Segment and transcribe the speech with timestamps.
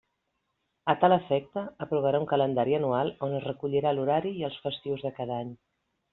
[0.93, 5.15] A tal efecte aprovarà un calendari anual on es recollirà l'horari i els festius de
[5.21, 5.55] cada any.